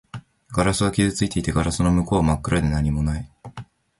[0.51, 3.31] ガラスは傷ついていて、ガラスの向こうは真っ暗で何もない